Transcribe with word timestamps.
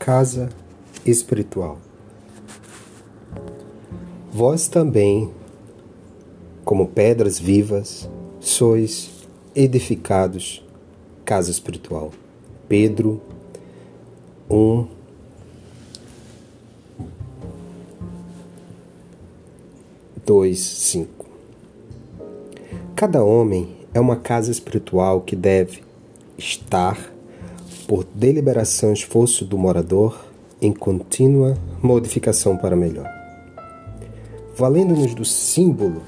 casa 0.00 0.48
espiritual. 1.04 1.78
Vós 4.32 4.66
também, 4.66 5.30
como 6.64 6.88
pedras 6.88 7.38
vivas, 7.38 8.08
sois 8.40 9.10
edificados 9.54 10.64
casa 11.22 11.50
espiritual. 11.50 12.12
Pedro 12.66 13.20
1 14.48 14.88
2 20.24 20.58
5 20.58 21.26
Cada 22.96 23.22
homem 23.22 23.76
é 23.92 24.00
uma 24.00 24.16
casa 24.16 24.50
espiritual 24.50 25.20
que 25.20 25.36
deve 25.36 25.82
estar 26.38 27.09
por 27.90 28.04
deliberação 28.14 28.92
esforço 28.92 29.44
do 29.44 29.58
morador 29.58 30.24
em 30.62 30.72
contínua 30.72 31.56
modificação 31.82 32.56
para 32.56 32.76
melhor. 32.76 33.10
Valendo-nos 34.56 35.12
do 35.12 35.24
símbolo, 35.24 36.00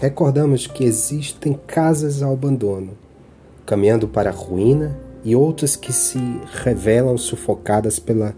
recordamos 0.00 0.68
que 0.68 0.84
existem 0.84 1.58
casas 1.66 2.22
ao 2.22 2.34
abandono, 2.34 2.96
caminhando 3.66 4.06
para 4.06 4.30
a 4.30 4.32
ruína, 4.32 4.96
e 5.24 5.34
outras 5.34 5.74
que 5.74 5.92
se 5.92 6.20
revelam 6.62 7.18
sufocadas 7.18 7.98
pela 7.98 8.32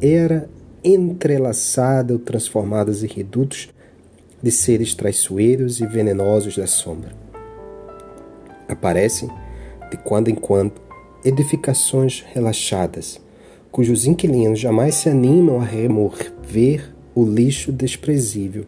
era 0.00 0.48
entrelaçada 0.82 2.14
ou 2.14 2.18
transformadas 2.18 3.04
em 3.04 3.08
redutos 3.08 3.68
de 4.42 4.50
seres 4.50 4.94
traiçoeiros 4.94 5.80
e 5.80 5.86
venenosos 5.86 6.56
da 6.56 6.66
sombra. 6.66 7.12
Aparecem, 8.66 9.28
de 9.90 9.98
quando 9.98 10.28
em 10.28 10.34
quando, 10.34 10.85
edificações 11.26 12.24
relaxadas, 12.32 13.20
cujos 13.72 14.06
inquilinos 14.06 14.60
jamais 14.60 14.94
se 14.94 15.08
animam 15.08 15.60
a 15.60 15.64
remover 15.64 16.94
o 17.14 17.24
lixo 17.24 17.72
desprezível 17.72 18.64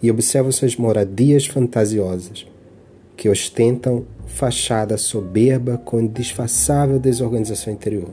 e 0.00 0.10
observam 0.10 0.52
suas 0.52 0.76
moradias 0.76 1.46
fantasiosas, 1.46 2.46
que 3.16 3.28
ostentam 3.28 4.04
fachada 4.26 4.96
soberba 4.96 5.76
com 5.76 6.00
indisfaçável 6.00 7.00
desorganização 7.00 7.72
interior, 7.72 8.12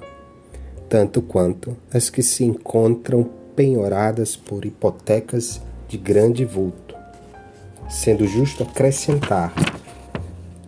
tanto 0.90 1.22
quanto 1.22 1.78
as 1.94 2.10
que 2.10 2.24
se 2.24 2.44
encontram 2.44 3.30
penhoradas 3.56 4.36
por 4.36 4.66
hipotecas 4.66 5.62
de 5.88 5.98
grande 5.98 6.44
vulto, 6.44 6.96
sendo 7.88 8.26
justo 8.26 8.64
acrescentar 8.64 9.54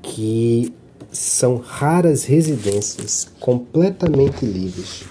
que 0.04 0.72
são 1.12 1.58
raras 1.58 2.24
residências 2.26 3.28
completamente 3.40 4.46
livres, 4.46 5.04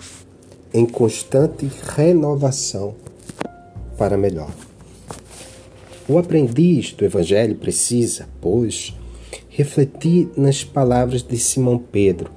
em 0.73 0.85
constante 0.85 1.71
renovação 1.97 2.95
para 3.97 4.17
melhor. 4.17 4.51
O 6.09 6.19
aprendiz 6.19 6.93
do 6.93 7.05
Evangelho 7.05 7.57
precisa, 7.57 8.29
pois, 8.41 8.95
refletir 9.49 10.29
nas 10.37 10.63
palavras 10.63 11.23
de 11.23 11.37
Simão 11.39 11.79
Pedro, 11.79 12.31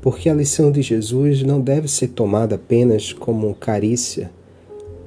porque 0.00 0.28
a 0.28 0.34
lição 0.34 0.72
de 0.72 0.82
Jesus 0.82 1.42
não 1.42 1.60
deve 1.60 1.86
ser 1.86 2.08
tomada 2.08 2.54
apenas 2.54 3.12
como 3.12 3.54
carícia 3.54 4.30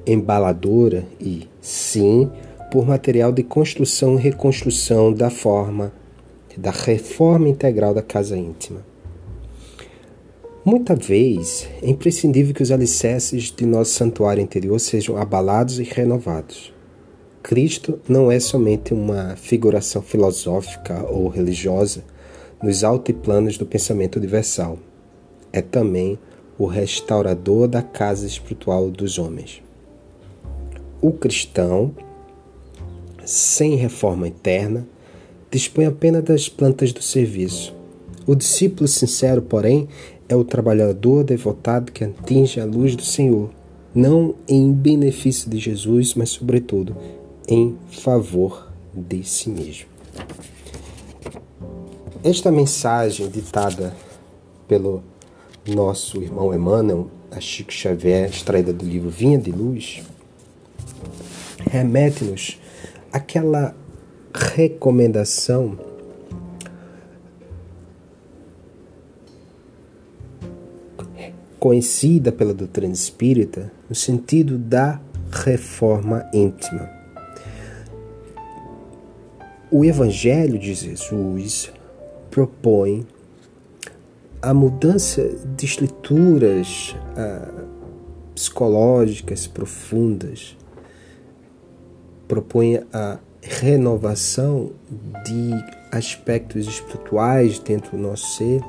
embaladora 0.06 1.04
e, 1.20 1.46
sim, 1.60 2.30
por 2.70 2.86
material 2.86 3.32
de 3.32 3.42
construção 3.42 4.18
e 4.18 4.22
reconstrução 4.22 5.12
da 5.12 5.28
forma 5.28 5.92
da 6.60 6.70
reforma 6.70 7.48
integral 7.48 7.94
da 7.94 8.02
casa 8.02 8.36
íntima. 8.36 8.84
Muita 10.62 10.94
vez 10.94 11.66
é 11.82 11.88
imprescindível 11.88 12.54
que 12.54 12.62
os 12.62 12.70
alicerces 12.70 13.44
de 13.44 13.64
nosso 13.64 13.92
santuário 13.92 14.42
interior 14.42 14.78
sejam 14.78 15.16
abalados 15.16 15.78
e 15.78 15.82
renovados. 15.82 16.70
Cristo 17.42 17.98
não 18.06 18.30
é 18.30 18.38
somente 18.38 18.92
uma 18.92 19.36
figuração 19.36 20.02
filosófica 20.02 21.02
ou 21.08 21.28
religiosa 21.28 22.04
nos 22.62 22.84
altiplanos 22.84 23.56
do 23.56 23.64
pensamento 23.64 24.16
universal. 24.16 24.78
É 25.50 25.62
também 25.62 26.18
o 26.58 26.66
restaurador 26.66 27.68
da 27.68 27.80
casa 27.80 28.26
espiritual 28.26 28.90
dos 28.90 29.18
homens. 29.18 29.62
O 31.00 31.10
cristão, 31.10 31.94
sem 33.24 33.76
reforma 33.76 34.28
interna, 34.28 34.86
dispõe 35.50 35.86
apenas 35.86 36.22
das 36.24 36.48
plantas 36.48 36.92
do 36.92 37.02
serviço. 37.02 37.74
O 38.26 38.34
discípulo 38.34 38.86
sincero, 38.86 39.42
porém, 39.42 39.88
é 40.28 40.36
o 40.36 40.44
trabalhador 40.44 41.24
devotado 41.24 41.90
que 41.90 42.04
atinge 42.04 42.60
a 42.60 42.64
luz 42.64 42.94
do 42.94 43.02
Senhor, 43.02 43.50
não 43.94 44.34
em 44.46 44.72
benefício 44.72 45.50
de 45.50 45.58
Jesus, 45.58 46.14
mas, 46.14 46.30
sobretudo, 46.30 46.96
em 47.48 47.76
favor 47.90 48.70
de 48.94 49.24
si 49.24 49.50
mesmo. 49.50 49.86
Esta 52.22 52.52
mensagem 52.52 53.28
ditada 53.28 53.96
pelo 54.68 55.02
nosso 55.66 56.22
irmão 56.22 56.54
Emmanuel, 56.54 57.10
a 57.30 57.40
Chico 57.40 57.72
Xavier, 57.72 58.28
extraída 58.28 58.72
do 58.72 58.84
livro 58.84 59.10
Vinha 59.10 59.38
de 59.38 59.50
Luz, 59.50 60.02
remete-nos 61.70 62.58
àquela 63.12 63.74
recomendação 64.34 65.78
conhecida 71.58 72.32
pela 72.32 72.54
doutrina 72.54 72.94
espírita 72.94 73.70
no 73.88 73.94
sentido 73.94 74.56
da 74.56 74.98
reforma 75.30 76.28
íntima. 76.32 76.88
O 79.70 79.84
Evangelho 79.84 80.58
de 80.58 80.74
Jesus 80.74 81.70
propõe 82.30 83.06
a 84.42 84.54
mudança 84.54 85.22
de 85.54 85.66
estruturas 85.66 86.96
uh, 87.12 87.68
psicológicas 88.34 89.46
profundas, 89.46 90.56
propõe 92.26 92.82
a 92.92 93.18
renovação 93.42 94.72
de 95.24 95.50
aspectos 95.90 96.66
espirituais 96.66 97.58
dentro 97.58 97.96
do 97.96 97.98
nosso 97.98 98.36
ser 98.36 98.62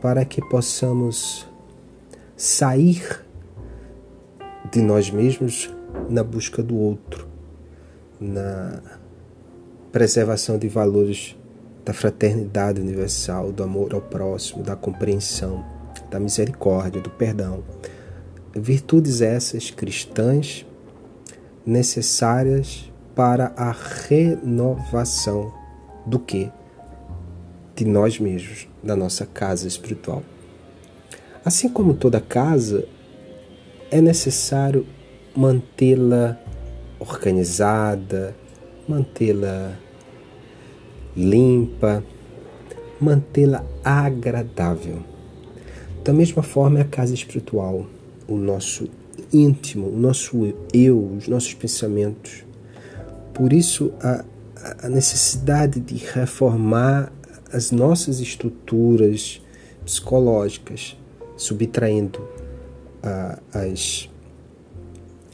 para 0.00 0.24
que 0.24 0.40
possamos 0.48 1.46
sair 2.36 3.24
de 4.70 4.80
nós 4.80 5.10
mesmos 5.10 5.74
na 6.08 6.22
busca 6.22 6.62
do 6.62 6.76
outro, 6.76 7.26
na 8.20 8.80
preservação 9.90 10.58
de 10.58 10.68
valores 10.68 11.36
da 11.84 11.92
fraternidade 11.92 12.80
universal, 12.80 13.50
do 13.50 13.62
amor 13.62 13.94
ao 13.94 14.00
próximo, 14.00 14.62
da 14.62 14.76
compreensão, 14.76 15.64
da 16.10 16.20
misericórdia, 16.20 17.00
do 17.00 17.10
perdão. 17.10 17.64
Virtudes 18.54 19.20
essas 19.20 19.70
cristãs 19.70 20.66
necessárias 21.64 22.87
para 23.18 23.52
a 23.56 23.72
renovação 24.08 25.52
do 26.06 26.20
que? 26.20 26.52
De 27.74 27.84
nós 27.84 28.20
mesmos, 28.20 28.68
da 28.80 28.94
nossa 28.94 29.26
casa 29.26 29.66
espiritual. 29.66 30.22
Assim 31.44 31.68
como 31.68 31.94
toda 31.94 32.20
casa, 32.20 32.86
é 33.90 34.00
necessário 34.00 34.86
mantê-la 35.34 36.38
organizada, 37.00 38.36
mantê-la 38.86 39.76
limpa, 41.16 42.04
mantê-la 43.00 43.64
agradável. 43.82 45.02
Da 46.04 46.12
mesma 46.12 46.44
forma 46.44 46.78
é 46.78 46.82
a 46.82 46.84
casa 46.84 47.14
espiritual, 47.14 47.84
o 48.28 48.36
nosso 48.36 48.88
íntimo, 49.32 49.88
o 49.88 49.98
nosso 49.98 50.54
eu, 50.72 51.14
os 51.16 51.26
nossos 51.26 51.52
pensamentos. 51.52 52.46
Por 53.38 53.52
isso, 53.52 53.92
a, 54.02 54.24
a 54.82 54.88
necessidade 54.88 55.78
de 55.78 55.94
reformar 55.94 57.12
as 57.52 57.70
nossas 57.70 58.18
estruturas 58.18 59.40
psicológicas, 59.84 60.96
subtraindo 61.36 62.20
as, 63.54 64.10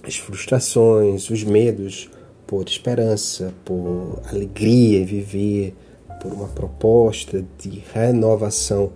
as 0.02 0.16
frustrações, 0.18 1.30
os 1.30 1.42
medos 1.42 2.10
por 2.46 2.68
esperança, 2.68 3.54
por 3.64 4.20
alegria 4.30 5.00
em 5.00 5.06
viver, 5.06 5.74
por 6.20 6.30
uma 6.30 6.48
proposta 6.48 7.42
de 7.58 7.82
renovação 7.94 8.92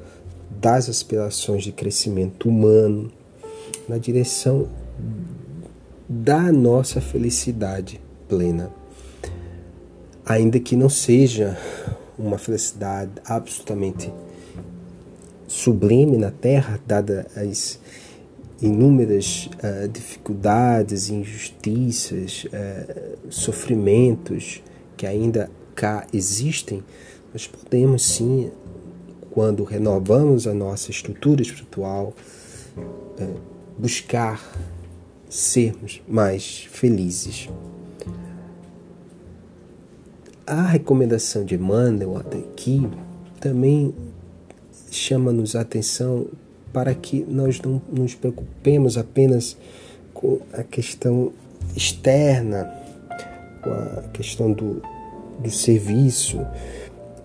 das 0.50 0.86
aspirações 0.86 1.64
de 1.64 1.72
crescimento 1.72 2.46
humano 2.46 3.10
na 3.88 3.96
direção 3.96 4.68
da 6.06 6.52
nossa 6.52 7.00
felicidade 7.00 7.98
plena 8.28 8.70
ainda 10.28 10.60
que 10.60 10.76
não 10.76 10.90
seja 10.90 11.56
uma 12.18 12.36
felicidade 12.36 13.12
absolutamente 13.24 14.12
sublime 15.46 16.18
na 16.18 16.30
Terra, 16.30 16.78
dada 16.86 17.26
as 17.34 17.80
inúmeras 18.60 19.48
uh, 19.54 19.88
dificuldades, 19.88 21.08
injustiças, 21.08 22.44
uh, 22.44 23.18
sofrimentos 23.30 24.62
que 24.96 25.06
ainda 25.06 25.50
cá 25.74 26.06
existem, 26.12 26.82
nós 27.32 27.46
podemos 27.46 28.04
sim, 28.04 28.50
quando 29.30 29.64
renovamos 29.64 30.46
a 30.46 30.52
nossa 30.52 30.90
estrutura 30.90 31.40
espiritual, 31.40 32.12
uh, 32.76 33.40
buscar 33.78 34.42
sermos 35.30 36.02
mais 36.06 36.68
felizes. 36.70 37.48
A 40.50 40.62
recomendação 40.62 41.44
de 41.44 41.56
Emmanuel 41.56 42.16
aqui 42.16 42.88
também 43.38 43.94
chama-nos 44.90 45.54
a 45.54 45.60
atenção 45.60 46.26
para 46.72 46.94
que 46.94 47.22
nós 47.28 47.60
não 47.60 47.82
nos 47.92 48.14
preocupemos 48.14 48.96
apenas 48.96 49.58
com 50.14 50.40
a 50.54 50.62
questão 50.62 51.34
externa, 51.76 52.64
com 53.62 53.70
a 53.70 54.04
questão 54.14 54.50
do, 54.50 54.80
do 55.38 55.50
serviço. 55.50 56.40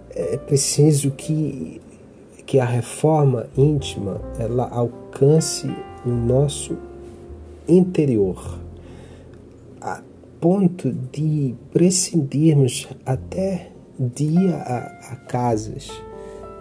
É 0.10 0.36
preciso 0.36 1.10
que, 1.12 1.80
que 2.46 2.60
a 2.60 2.66
reforma 2.66 3.48
íntima 3.56 4.20
ela 4.38 4.68
alcance 4.68 5.74
o 6.06 6.10
nosso 6.10 6.76
interior, 7.70 8.60
ponto 10.44 10.92
de 10.92 11.56
prescindirmos 11.72 12.86
até 13.06 13.70
dia 13.98 14.58
a, 14.58 15.14
a 15.14 15.16
casas. 15.16 15.90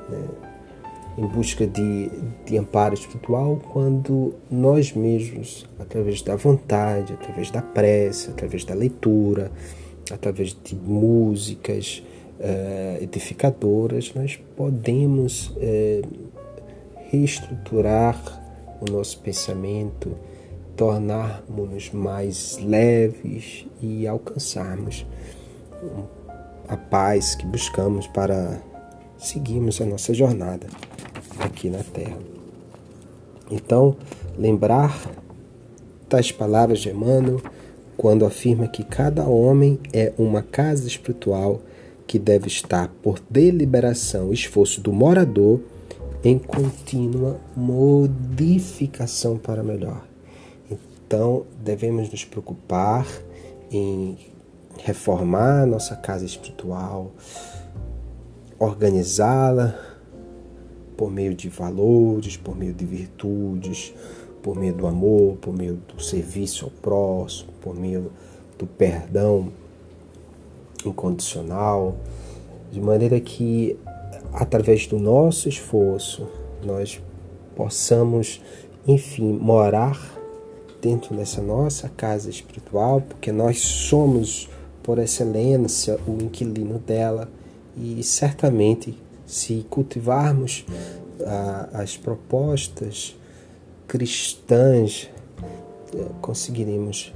Né? 0.08 0.25
em 1.19 1.26
busca 1.26 1.67
de, 1.67 2.11
de 2.46 2.56
amparo 2.56 2.94
espiritual 2.94 3.61
quando 3.70 4.34
nós 4.50 4.94
mesmos, 4.94 5.67
através 5.79 6.23
da 6.23 6.37
vontade, 6.37 7.12
através 7.12 7.50
da 7.50 7.61
prece, 7.61 8.31
através 8.31 8.64
da 8.64 8.73
leitura, 8.73 9.52
através 10.11 10.56
de 10.64 10.75
músicas 10.75 12.02
uh, 12.40 13.02
edificadoras, 13.02 14.14
nós 14.14 14.40
podemos 14.56 15.49
uh, 15.49 16.08
reestruturar 17.11 18.17
o 18.81 18.90
nosso 18.90 19.19
pensamento, 19.19 20.17
tornarmos-nos 20.82 21.93
mais 21.93 22.58
leves 22.58 23.67
e 23.81 24.05
alcançarmos 24.05 25.06
a 26.67 26.76
paz 26.76 27.37
que 27.37 27.46
buscamos 27.46 28.08
para 28.08 28.61
seguirmos 29.17 29.81
a 29.81 29.87
nossa 29.87 30.12
jornada 30.12 30.67
aqui 31.38 31.70
na 31.70 31.84
terra. 31.84 32.19
Então, 33.49 33.94
lembrar 34.37 35.08
das 36.08 36.32
palavras 36.32 36.81
de 36.81 36.90
Emmanuel 36.90 37.40
quando 37.96 38.26
afirma 38.26 38.67
que 38.67 38.82
cada 38.82 39.23
homem 39.23 39.79
é 39.93 40.12
uma 40.19 40.43
casa 40.43 40.88
espiritual 40.88 41.61
que 42.08 42.19
deve 42.19 42.49
estar 42.49 42.88
por 43.00 43.20
deliberação 43.31 44.32
e 44.32 44.34
esforço 44.34 44.81
do 44.81 44.93
morador 44.93 45.61
em 46.25 46.40
contínua 46.40 47.38
modificação 47.55 49.38
para 49.38 49.62
melhor. 49.62 50.12
Então, 51.12 51.44
devemos 51.62 52.09
nos 52.11 52.25
preocupar 52.25 53.06
em 53.70 54.17
reformar 54.79 55.67
nossa 55.67 55.94
casa 55.94 56.25
espiritual, 56.25 57.12
organizá-la, 58.59 59.79
por 60.97 61.11
meio 61.11 61.35
de 61.35 61.50
valores, 61.50 62.38
por 62.38 62.56
meio 62.56 62.73
de 62.73 62.87
virtudes, 62.87 63.93
por 64.43 64.56
meio 64.56 64.73
do 64.73 64.87
amor, 64.87 65.37
por 65.37 65.53
meio 65.53 65.75
do 65.75 66.03
serviço 66.03 66.64
ao 66.64 66.70
próximo, 66.70 67.53
por 67.61 67.76
meio 67.76 68.11
do 68.58 68.67
perdão 68.67 69.53
incondicional, 70.82 71.94
de 72.73 72.81
maneira 72.81 73.20
que 73.20 73.79
através 74.32 74.87
do 74.87 74.99
nosso 74.99 75.47
esforço 75.47 76.26
nós 76.65 77.03
possamos, 77.55 78.41
enfim, 78.88 79.31
morar 79.35 80.12
dentro 80.82 81.14
dessa 81.14 81.40
nossa 81.40 81.88
casa 81.88 82.29
espiritual, 82.29 83.00
porque 83.00 83.31
nós 83.31 83.61
somos 83.61 84.50
por 84.82 84.99
excelência 84.99 85.96
o 86.08 86.20
inquilino 86.20 86.81
dela. 86.81 87.29
E 87.76 88.02
certamente 88.02 88.99
se 89.25 89.64
cultivarmos 89.70 90.67
as 91.73 91.96
propostas 91.96 93.17
cristãs, 93.87 95.08
eh, 95.94 96.05
conseguiremos 96.20 97.14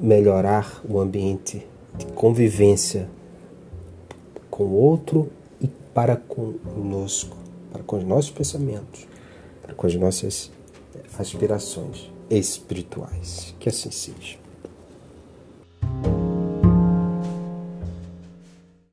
melhorar 0.00 0.82
o 0.86 0.98
ambiente 0.98 1.64
de 1.96 2.06
convivência 2.06 3.08
com 4.50 4.64
o 4.64 4.74
outro 4.74 5.30
e 5.60 5.68
para 5.94 6.16
conosco, 6.16 7.36
para 7.72 7.82
com 7.84 7.96
os 7.96 8.04
nossos 8.04 8.30
pensamentos, 8.30 9.06
para 9.62 9.72
com 9.72 9.86
as 9.86 9.94
nossas 9.94 10.50
aspirações 11.18 12.15
espirituais. 12.30 13.54
Que 13.58 13.68
assim 13.68 13.90
seja. 13.90 14.45